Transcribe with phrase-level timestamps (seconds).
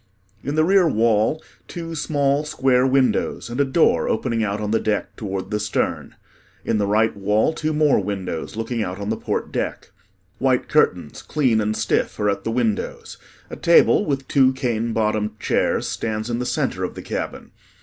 [0.43, 4.79] In the rear wall, two small square windows and a door opening out on the
[4.79, 6.15] deck toward the stern.
[6.65, 9.91] In the right wall, two more windows looking out on the port deck.
[10.39, 13.19] White curtains, clean and stiff, are at the windows.
[13.51, 17.51] A table with two cane bottomed chairs stands in the center of the cabin.